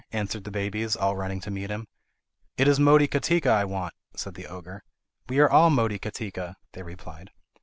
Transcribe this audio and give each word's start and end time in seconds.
answered 0.11 0.45
the 0.45 0.49
babies, 0.49 0.95
all 0.95 1.15
running 1.15 1.39
to 1.39 1.51
meet 1.51 1.69
him. 1.69 1.85
"It 2.57 2.67
is 2.67 2.79
Motikatika 2.79 3.51
I 3.51 3.65
want," 3.65 3.93
said 4.15 4.33
the 4.33 4.47
ogre. 4.47 4.81
"We 5.29 5.37
are 5.37 5.49
all 5.51 5.69
Motikatika," 5.69 6.55
they 6.73 6.81
replied. 6.81 7.29